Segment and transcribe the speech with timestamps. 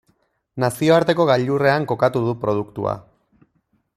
[0.63, 2.99] Nazioarteko gailurrean kokatu du produktua.